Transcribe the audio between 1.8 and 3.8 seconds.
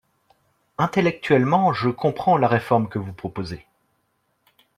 comprends la réforme que vous proposez.